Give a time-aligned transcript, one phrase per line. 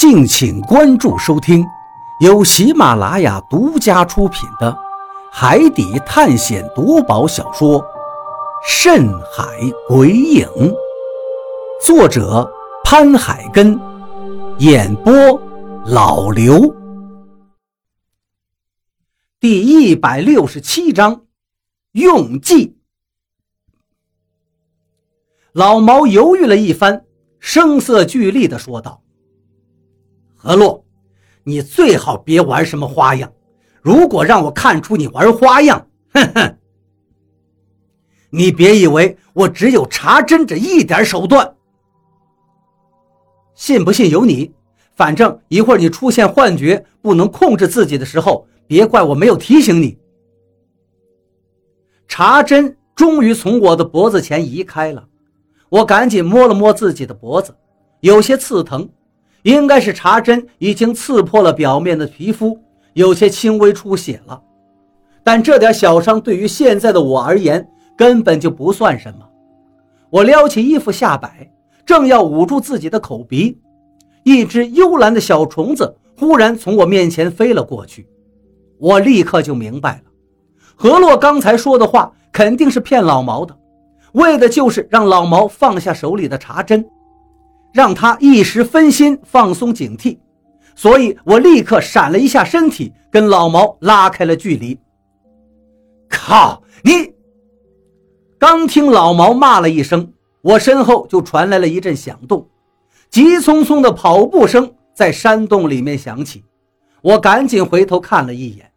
[0.00, 1.62] 敬请关注收听，
[2.20, 4.72] 由喜马拉雅独家出品的
[5.30, 7.78] 《海底探险夺宝小说》
[8.66, 9.44] 《深海
[9.86, 10.46] 鬼影》，
[11.84, 12.50] 作者
[12.82, 13.78] 潘海根，
[14.60, 15.12] 演播
[15.84, 16.74] 老刘。
[19.38, 21.26] 第一百六十七章，
[21.92, 22.78] 用计。
[25.52, 27.04] 老毛犹豫了一番，
[27.38, 29.02] 声色俱厉的说道。
[30.42, 30.82] 何洛，
[31.44, 33.30] 你最好别玩什么花样。
[33.82, 36.56] 如果让我看出你玩花样，哼哼！
[38.30, 41.56] 你别以为我只有查针这一点手段。
[43.54, 44.54] 信不信由你，
[44.94, 49.98] 反正一会儿你出现幻觉不能控制自己的时候，别怪我没有提醒你。
[52.08, 55.06] 查针终于从我的脖子前移开了，
[55.68, 57.54] 我赶紧摸了摸自己的脖子，
[58.00, 58.88] 有些刺疼。
[59.42, 62.58] 应该是茶针已经刺破了表面的皮肤，
[62.92, 64.40] 有些轻微出血了。
[65.22, 67.66] 但这点小伤对于现在的我而言
[67.96, 69.26] 根本就不算什么。
[70.10, 71.50] 我撩起衣服下摆，
[71.86, 73.58] 正要捂住自己的口鼻，
[74.24, 78.08] 一只幽蓝的小虫子忽然从我面前飞了过去。
[78.78, 80.10] 我立刻就明白了，
[80.74, 83.56] 何洛刚才说的话肯定是骗老毛的，
[84.12, 86.84] 为的就是让老毛放下手里的茶针。
[87.72, 90.18] 让他一时分心，放松警惕，
[90.74, 94.78] 所以我立刻闪了一下身体，跟老毛拉开了距离。
[96.08, 97.12] 靠你！
[98.38, 102.48] 刚听老毛骂了一声，我身后就传来了一阵响动，
[103.10, 106.42] 急匆匆的跑步声在山洞里面响起。
[107.02, 108.72] 我赶紧回头看了一眼，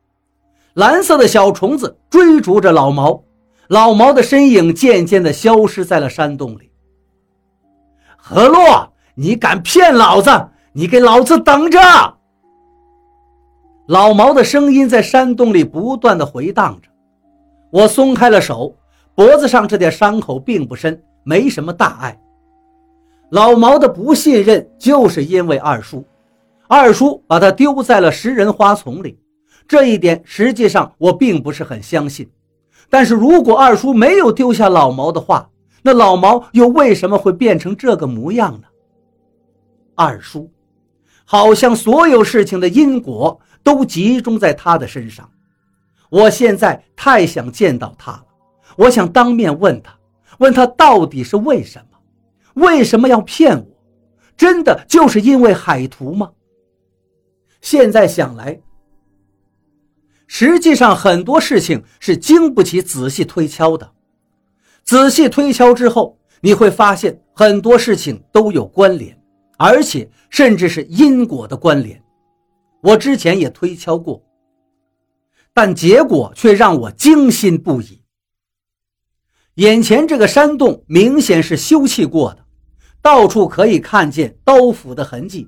[0.74, 3.24] 蓝色的小虫子追逐着老毛，
[3.70, 6.70] 老毛的身影渐渐的消失在了山洞里。
[8.26, 10.32] 何洛，你敢骗老子？
[10.72, 11.78] 你给老子等着！
[13.88, 16.88] 老毛的声音在山洞里不断的回荡着。
[17.70, 18.74] 我松开了手，
[19.14, 22.18] 脖子上这点伤口并不深，没什么大碍。
[23.32, 26.06] 老毛的不信任就是因为二叔，
[26.70, 29.20] 二叔把他丢在了食人花丛里。
[29.68, 32.32] 这一点实际上我并不是很相信。
[32.90, 35.50] 但是如果二叔没有丢下老毛的话，
[35.84, 38.68] 那老毛又为什么会变成这个模样呢？
[39.96, 40.50] 二叔，
[41.26, 45.30] 好像所有事情的因果都集中在他的身上。
[46.10, 48.26] 我现在太想见到他了，
[48.78, 49.94] 我想当面问他，
[50.40, 52.00] 问他到底是为什么，
[52.66, 53.68] 为什么要骗我？
[54.36, 56.32] 真的就是因为海图吗？
[57.62, 58.60] 现在想来，
[60.28, 63.93] 实际上很多事情是经不起仔细推敲的。
[64.84, 69.18] 仔细推敲之后，你会发现很多事情都有关联，
[69.58, 72.02] 而且甚至是因果的关联。
[72.82, 74.22] 我之前也推敲过，
[75.54, 78.02] 但结果却让我惊心不已。
[79.56, 82.44] 眼前这个山洞明显是修葺过的，
[83.02, 85.48] 到处可以看见刀斧的痕迹，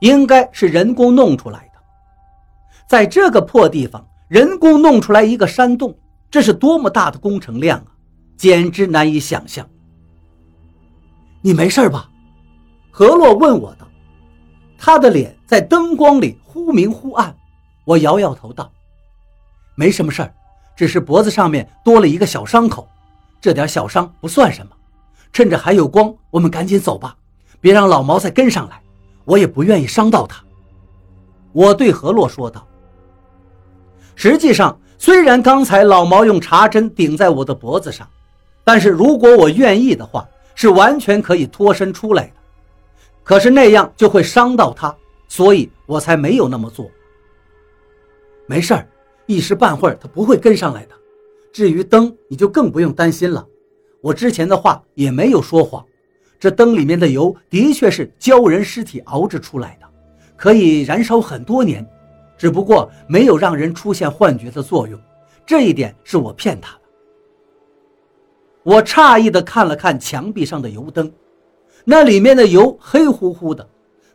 [0.00, 1.80] 应该是人工弄出来的。
[2.88, 5.98] 在这个破地方，人工弄出来一个山洞，
[6.30, 7.95] 这是多么大的工程量啊！
[8.36, 9.68] 简直难以想象。
[11.40, 12.10] 你没事吧？
[12.90, 13.86] 何洛问我道。
[14.78, 17.34] 他的脸在灯光里忽明忽暗。
[17.84, 18.70] 我摇摇头道
[19.76, 20.34] ：“没什么事儿，
[20.76, 22.88] 只是脖子上面多了一个小伤口，
[23.40, 24.72] 这点小伤不算什么。
[25.32, 27.16] 趁着还有光，我们赶紧走吧，
[27.60, 28.80] 别让老毛再跟上来。
[29.24, 30.42] 我也不愿意伤到他。”
[31.52, 32.66] 我对何洛说道。
[34.14, 38.06] 实际上，虽然刚才老毛用茶针顶在我的脖子上。
[38.66, 42.32] 但是如果我愿意的话，是完全可以脱身出来的。
[43.22, 44.92] 可是那样就会伤到他，
[45.28, 46.90] 所以我才没有那么做。
[48.44, 48.88] 没事儿，
[49.26, 50.94] 一时半会儿他不会跟上来的。
[51.52, 53.46] 至于灯，你就更不用担心了。
[54.00, 55.84] 我之前的话也没有说谎，
[56.40, 59.86] 这灯里面的油的确是鲛人尸体熬制出来的，
[60.36, 61.88] 可以燃烧很多年，
[62.36, 65.00] 只不过没有让人出现幻觉的作用。
[65.46, 66.80] 这一点是我骗他的。
[68.66, 71.08] 我诧异地看了看墙壁上的油灯，
[71.84, 73.64] 那里面的油黑乎乎的，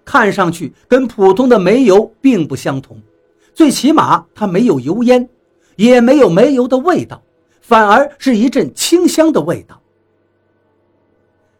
[0.03, 3.01] 看上去跟普通的煤油并不相同。
[3.53, 5.29] 最起码它没有油烟，
[5.77, 7.23] 也没有煤油的味道，
[7.61, 9.81] 反而是一阵清香的味道。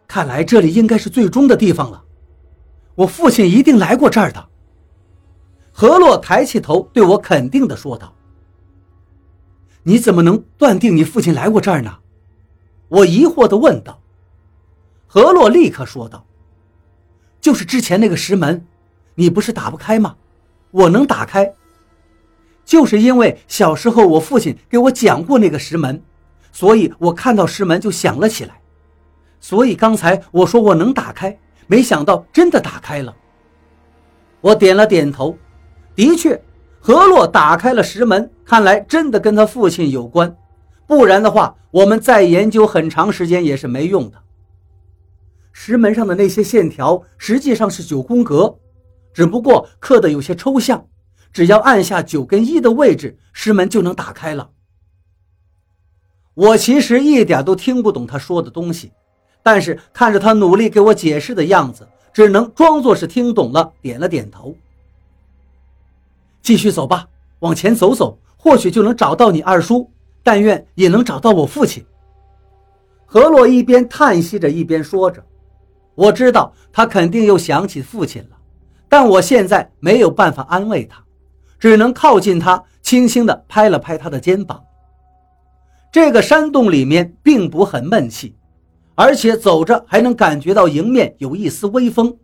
[0.05, 2.03] 看来这里应该是最终的地方了。
[2.95, 4.49] 我父亲一定来过这儿的。
[5.71, 8.13] 何洛抬起头对我肯定地说道
[9.81, 11.99] ：“你怎么能断定你父亲来过这儿呢？”
[12.91, 14.01] 我疑惑地问道
[15.07, 16.25] ：“何洛立刻说道
[17.39, 18.67] ：‘就是之前那个石门，
[19.15, 20.17] 你不是打不开吗？
[20.71, 21.53] 我能打开，
[22.65, 26.03] 就是因为小时候我父亲给我讲过那个石门，
[26.51, 28.59] 所以我看到石门就想了起来。
[29.39, 33.15] 所以刚才我说我能打开，没想到真的打开了。
[34.41, 35.37] 我点了点头，
[35.95, 36.43] 的确，
[36.81, 40.35] 何洛打开了石门，看来真的跟他父亲有关，
[40.91, 44.21] 不然的话，我们再研究很长时间也是没用的。
[45.53, 48.57] 石门上的那些线条实际上是九宫格，
[49.13, 50.85] 只不过刻的有些抽象，
[51.31, 54.49] 只要按下九跟一的位置，石门就能打开了。
[56.33, 58.91] 我其实一点都听不懂他说的东西，
[59.41, 61.87] 但是看着他努力给我解释的样子。
[62.11, 64.53] 只能装作是听懂了，点了点头。
[66.41, 67.07] 继续走吧，
[67.39, 69.89] 往前走走，或许就能找到你二叔。
[70.23, 71.85] 但愿也能找到我父亲。
[73.05, 75.23] 何洛一边叹息着，一边说着
[75.95, 78.37] ：“我知道他肯定又想起父亲了，
[78.87, 81.03] 但我现在没有办法安慰他，
[81.59, 84.63] 只能靠近他，轻轻地拍了拍他的肩膀。
[85.91, 88.35] 这个山洞里面并不很闷气。”
[88.93, 92.15] 而且走着还能感觉到迎面有一丝微风，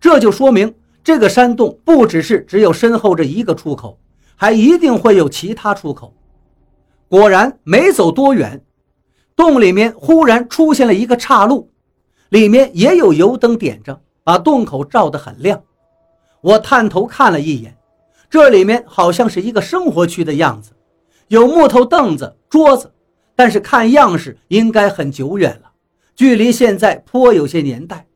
[0.00, 0.72] 这就说明
[1.04, 3.98] 这个山洞不只是只有身后这一个出口，
[4.34, 6.14] 还一定会有其他出口。
[7.10, 8.62] 果然，没走多远，
[9.34, 11.68] 洞里面忽然出现了一个岔路，
[12.28, 15.60] 里面也有油灯点着，把洞口照得很亮。
[16.40, 17.76] 我探头看了一眼，
[18.30, 20.70] 这里面好像是一个生活区的样子，
[21.26, 22.92] 有木头凳子、桌子，
[23.34, 25.72] 但是看样式应该很久远了。
[26.14, 28.06] 距离现在颇有些年代，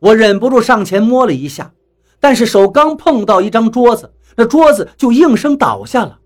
[0.00, 1.74] 我忍不住上前摸了一下，
[2.18, 6.20] 但是手刚碰到一张桌子，那桌子就应声倒下了。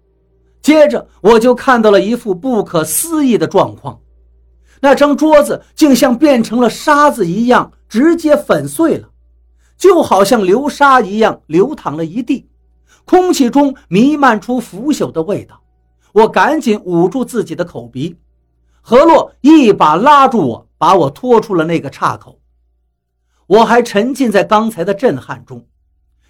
[0.69, 3.99] 接着我就看到了一副不可思议的状况，
[4.83, 9.09] 那张桌子竟像变成了沙子一样，直接粉碎了，
[9.79, 12.51] 就好像流沙一样流淌了一地，
[13.07, 15.59] 空气中弥漫出腐朽的味道。
[16.13, 18.19] 我赶紧捂住自己的口鼻，
[18.83, 20.69] 何洛一把拉住我。
[20.77, 22.39] 把我拖出了那个岔口，
[23.47, 25.67] 我还沉浸在刚才的震撼中，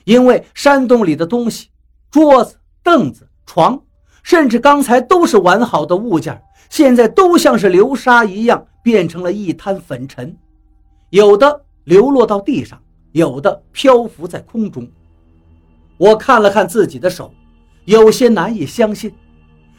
[0.05, 1.69] 因为山洞里的东西，
[2.09, 3.83] 桌子、凳子、床，
[4.23, 10.37] 甚至刚才都是完好的物件，现在都像是流沙一样变成了一滩粉尘，
[11.11, 12.81] 有的流落到地上，
[13.13, 14.87] 有的漂浮在空中。
[15.97, 17.33] 我看了看自己的手，
[17.85, 19.13] 有些难以相信，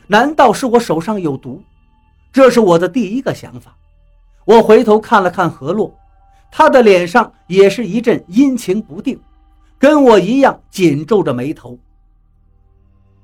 [0.07, 1.62] 难道是我手上有毒？
[2.31, 3.75] 这是我的第一个想法。
[4.45, 5.94] 我回头看了看何洛，
[6.51, 9.19] 他的脸上也是一阵阴晴不定，
[9.77, 11.77] 跟我一样紧皱着眉头。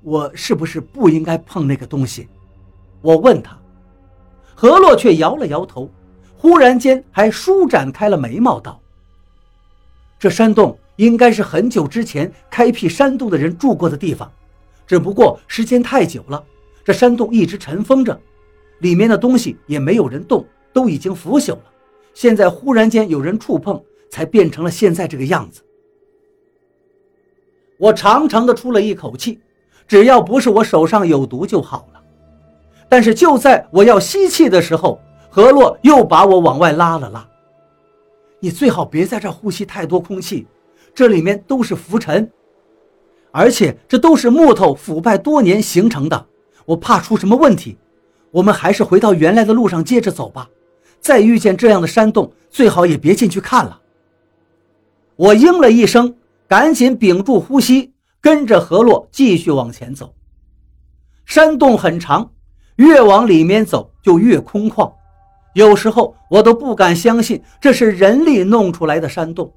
[0.06, 2.28] 我是不是不应该碰那个东西？
[3.02, 3.57] 我问他，
[4.54, 5.90] 何洛却摇了摇头，
[6.38, 8.80] 忽然间还舒展开了眉毛，道
[10.19, 14.31] ：“这山洞应该是很久之前开辟山洞的人住过的地方，
[14.86, 16.44] 只不过时间太久了，
[16.84, 18.22] 这山洞一直尘封着，
[18.81, 21.63] 里面的东西也没有人动。”都已经腐朽了，
[22.13, 25.62] 现在忽然间有人触碰，才变成了现在这个样子。
[27.78, 29.40] 我长长的出了一口气，
[29.88, 32.02] 只要不是我手上有毒就好了。
[32.88, 35.00] 但是就在我要吸气的时候，
[35.30, 37.28] 何洛又把我往外拉了拉。
[38.40, 40.46] 你最好别在这呼吸太多空气，
[40.94, 42.30] 这里面都是浮尘，
[43.32, 46.25] 而且这都是木头腐败多年形成的，
[46.65, 47.77] 我怕出什么问题。
[48.32, 50.48] 我们还是回到原来的路上接着走吧。
[51.00, 53.80] 再遇见这样的山洞，最好也别进去看了。
[55.15, 56.15] 我应了一声，
[56.48, 57.94] 赶紧屏住呼吸，
[58.25, 60.15] 跟着何洛继续往前走。
[61.27, 62.32] 山洞很长，
[62.77, 64.91] 越往里面走就越空旷，
[65.53, 69.53] 有时候我都不敢相信这是人力弄出来的山洞，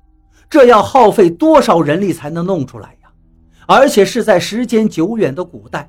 [0.51, 3.09] 这要耗费多少人力才能弄出来呀？
[3.67, 5.89] 而且是在时间久远的古代，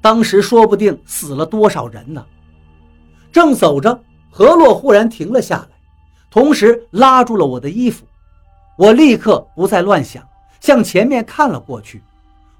[0.00, 2.24] 当时说不定死了多少人呢。
[3.32, 4.00] 正走着。
[4.30, 5.76] 何洛忽然停了下来，
[6.30, 8.06] 同时拉住了我的衣服。
[8.78, 10.22] 我立刻不再乱想，
[10.60, 12.00] 向前面看了过去，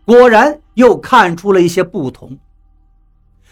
[0.04, 2.37] 果然又看出了一些不同。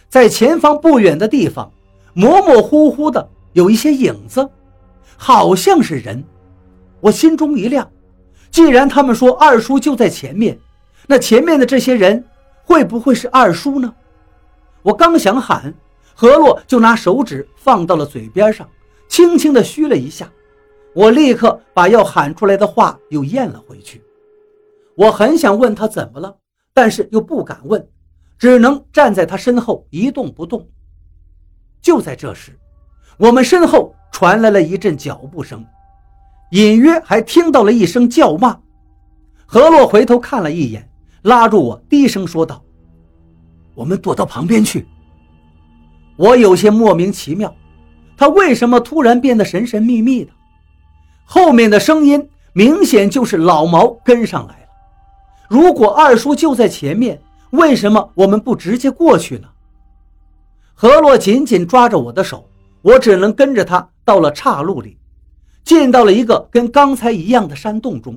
[0.09, 1.71] 在前方不远的地方，
[2.14, 4.49] 模模糊糊的有一些影子，
[5.16, 6.25] 好像是人。
[7.00, 7.90] 我心中一亮，
[8.50, 10.59] 既然他们说二叔就在前面，
[11.07, 12.25] 那前面的这些人
[12.64, 13.95] 会不会是二叔呢？
[14.83, 15.73] 我刚想喊。
[16.12, 18.69] 何洛就拿手指放到了嘴边上，
[19.09, 20.30] 轻轻地嘘了一下。
[20.92, 24.02] 我立刻把要喊出来的话又咽了回去。
[24.97, 26.37] 我很想问他怎么了，
[26.73, 27.89] 但是又不敢问，
[28.39, 30.69] 只能站在他身后一动不动。
[31.83, 32.59] 就在这时，
[33.17, 35.65] 我们身后传来了一阵脚步声，
[36.53, 38.59] 隐约还听到了一声叫骂。
[39.47, 40.89] 何洛回头看了一眼，
[41.23, 42.62] 拉住我，低声说道
[43.75, 44.87] ：“我们躲到旁边去。”
[46.17, 47.55] 我有些莫名其妙，
[48.17, 50.31] 他为什么突然变得神神秘秘的？
[51.25, 54.60] 后面的声音明显就是老毛跟上来。
[55.50, 59.49] 如果二叔就在前面，为什么我们不直接过去呢？
[60.75, 62.49] 何洛紧紧抓着我的手，
[62.83, 64.97] 我只能跟着他到了岔路里，
[65.64, 68.16] 进到了一个跟刚才一样的山洞中。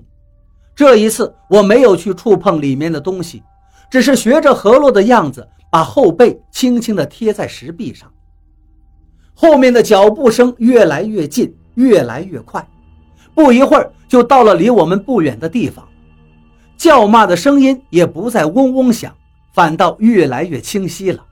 [0.76, 3.42] 这一次我没有去触碰里面的东西，
[3.90, 8.08] 只是学着何洛的样子，把后背轻轻地贴在石壁上。
[9.34, 12.64] 后面的脚步声越来越近，越来越快，
[13.34, 15.84] 不一会儿就到了离我们不远的地方。
[16.78, 19.16] 叫骂的声音也不再嗡嗡响，
[19.54, 21.24] 反倒越来越清晰了。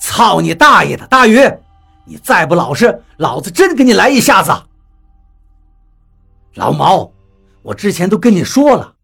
[0.00, 1.38] 操你大爷的，大鱼！
[2.04, 4.52] 你再不老实，老子真给你来一下子！
[6.54, 7.12] 老毛。
[7.62, 8.94] 我之前都跟你说了，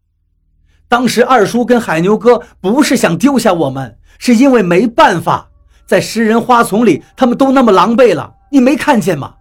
[0.89, 5.47] 当时二叔跟海牛哥不是想丢下我们，是因为没办法。
[5.85, 9.35] 在食人花丛里，他们都那么狼狈了，你没看见吗？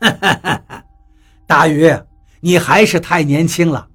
[0.00, 0.84] 哈哈哈
[1.46, 1.94] 大鱼，
[2.40, 3.86] 你还是太年轻了。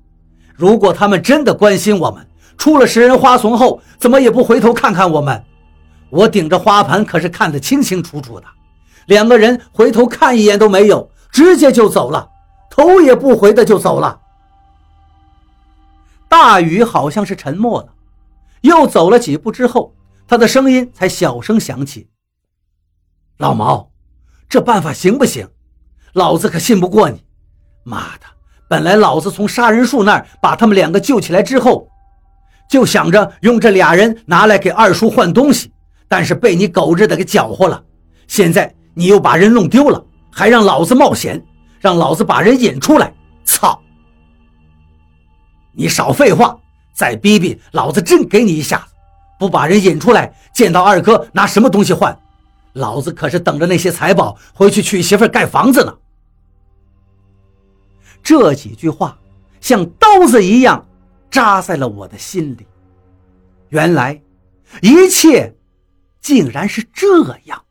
[0.57, 5.41] 如果他们真的关心我们，出了食人花丛后，怎么也不回头看看我们？
[6.09, 8.47] 我顶着花盆可是看得清清楚楚的，
[9.05, 12.27] 两个人回头看一眼都没有，直接就走了，
[12.69, 14.19] 头也不回的就走了。
[16.27, 17.89] 大雨好像是沉默了，
[18.61, 19.93] 又走了几步之后，
[20.27, 22.09] 他的声音才小声响起
[23.37, 23.91] ：“老毛，
[24.49, 25.47] 这办法行不行？
[26.13, 27.23] 老子可信不过你！
[27.83, 28.25] 妈的，
[28.69, 31.87] 本来老子从杀人树那儿把他们两个救起来之后，
[32.69, 35.71] 就想着用这俩人拿来给二叔换东西，
[36.07, 37.81] 但是被你狗日的给搅和了。
[38.27, 41.41] 现在你又把人弄丢了，还让老子冒险，
[41.79, 43.13] 让老子把人引出来！
[43.45, 43.81] 操！”
[45.73, 46.57] 你少废话，
[46.93, 48.93] 再逼逼，老子真给你一下子！
[49.39, 52.17] 不把人引出来，见到二哥拿什么东西换？
[52.73, 55.93] 老子可是等着那些财宝回去娶媳妇盖房子呢！
[58.27, 59.17] 这几句话
[59.61, 60.85] 像刀子一样
[61.31, 62.67] 扎在了我的心里。
[63.69, 64.21] 原来，
[64.81, 65.55] 一切
[66.19, 67.63] 竟然是这样。